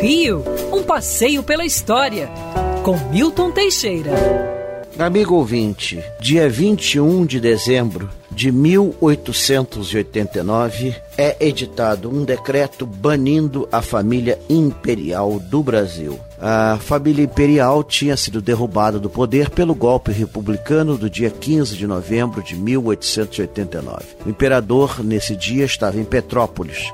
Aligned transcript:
Rio, 0.00 0.42
um 0.72 0.82
passeio 0.82 1.42
pela 1.42 1.66
história, 1.66 2.30
com 2.82 2.96
Milton 3.10 3.50
Teixeira. 3.50 4.12
Amigo 4.98 5.34
ouvinte, 5.34 6.02
dia 6.18 6.48
21 6.48 7.26
de 7.26 7.38
dezembro 7.38 8.08
de 8.30 8.50
1889 8.50 10.94
é 11.18 11.36
editado 11.38 12.08
um 12.08 12.24
decreto 12.24 12.86
banindo 12.86 13.68
a 13.70 13.82
família 13.82 14.38
imperial 14.48 15.38
do 15.38 15.62
Brasil. 15.62 16.18
A 16.40 16.78
família 16.80 17.22
imperial 17.22 17.84
tinha 17.84 18.16
sido 18.16 18.40
derrubada 18.40 18.98
do 18.98 19.10
poder 19.10 19.50
pelo 19.50 19.74
golpe 19.74 20.12
republicano 20.12 20.96
do 20.96 21.10
dia 21.10 21.28
15 21.28 21.76
de 21.76 21.86
novembro 21.86 22.42
de 22.42 22.56
1889. 22.56 24.02
O 24.24 24.30
imperador, 24.30 25.04
nesse 25.04 25.36
dia, 25.36 25.66
estava 25.66 26.00
em 26.00 26.04
Petrópolis. 26.04 26.90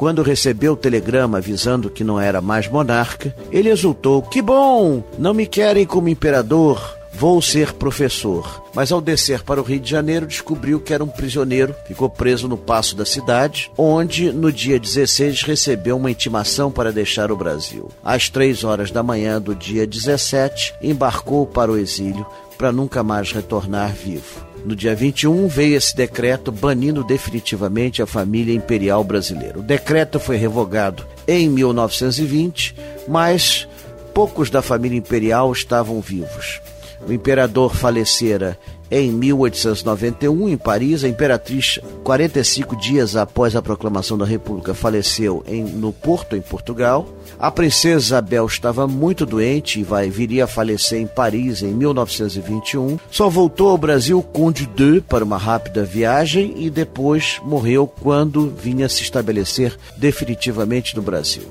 Quando 0.00 0.22
recebeu 0.22 0.72
o 0.72 0.76
telegrama 0.78 1.36
avisando 1.36 1.90
que 1.90 2.02
não 2.02 2.18
era 2.18 2.40
mais 2.40 2.66
monarca, 2.66 3.36
ele 3.52 3.68
exultou: 3.68 4.22
Que 4.22 4.40
bom! 4.40 5.04
Não 5.18 5.34
me 5.34 5.46
querem 5.46 5.84
como 5.84 6.08
imperador 6.08 6.98
Vou 7.12 7.42
ser 7.42 7.74
professor. 7.74 8.64
Mas 8.72 8.90
ao 8.90 9.00
descer 9.00 9.42
para 9.42 9.60
o 9.60 9.62
Rio 9.62 9.78
de 9.78 9.90
Janeiro, 9.90 10.26
descobriu 10.26 10.80
que 10.80 10.94
era 10.94 11.04
um 11.04 11.08
prisioneiro, 11.08 11.74
ficou 11.84 12.08
preso 12.08 12.48
no 12.48 12.56
passo 12.56 12.96
da 12.96 13.04
cidade, 13.04 13.70
onde 13.76 14.32
no 14.32 14.50
dia 14.50 14.80
16 14.80 15.42
recebeu 15.42 15.98
uma 15.98 16.10
intimação 16.10 16.70
para 16.70 16.90
deixar 16.90 17.30
o 17.30 17.36
Brasil. 17.36 17.90
Às 18.02 18.30
três 18.30 18.64
horas 18.64 18.90
da 18.90 19.02
manhã 19.02 19.38
do 19.38 19.54
dia 19.54 19.86
17, 19.86 20.76
embarcou 20.80 21.46
para 21.46 21.70
o 21.70 21.76
exílio 21.76 22.24
para 22.60 22.70
nunca 22.70 23.02
mais 23.02 23.32
retornar 23.32 23.94
vivo. 23.94 24.44
No 24.66 24.76
dia 24.76 24.94
21 24.94 25.48
veio 25.48 25.78
esse 25.78 25.96
decreto 25.96 26.52
banindo 26.52 27.02
definitivamente 27.02 28.02
a 28.02 28.06
família 28.06 28.54
imperial 28.54 29.02
brasileira. 29.02 29.58
O 29.58 29.62
decreto 29.62 30.20
foi 30.20 30.36
revogado 30.36 31.06
em 31.26 31.48
1920, 31.48 32.76
mas 33.08 33.66
poucos 34.12 34.50
da 34.50 34.60
família 34.60 34.98
imperial 34.98 35.50
estavam 35.50 36.02
vivos. 36.02 36.60
O 37.06 37.12
imperador 37.12 37.74
falecera 37.74 38.58
em 38.90 39.10
1891 39.10 40.48
em 40.48 40.56
Paris. 40.56 41.04
A 41.04 41.08
imperatriz, 41.08 41.78
45 42.02 42.76
dias 42.76 43.16
após 43.16 43.54
a 43.54 43.62
proclamação 43.62 44.18
da 44.18 44.24
República, 44.24 44.74
faleceu 44.74 45.44
em, 45.46 45.62
no 45.64 45.92
Porto, 45.92 46.36
em 46.36 46.40
Portugal. 46.40 47.08
A 47.38 47.50
princesa 47.50 48.00
Isabel 48.00 48.46
estava 48.46 48.86
muito 48.86 49.24
doente 49.24 49.80
e 49.80 49.82
vai, 49.82 50.10
viria 50.10 50.44
a 50.44 50.48
falecer 50.48 51.00
em 51.00 51.06
Paris 51.06 51.62
em 51.62 51.72
1921. 51.72 52.98
Só 53.10 53.28
voltou 53.28 53.68
ao 53.68 53.78
Brasil 53.78 54.22
Conde 54.22 54.66
de 54.66 55.00
para 55.00 55.24
uma 55.24 55.38
rápida 55.38 55.84
viagem 55.84 56.54
e 56.56 56.68
depois 56.68 57.40
morreu 57.44 57.86
quando 57.86 58.50
vinha 58.50 58.88
se 58.88 59.02
estabelecer 59.02 59.76
definitivamente 59.96 60.96
no 60.96 61.02
Brasil. 61.02 61.44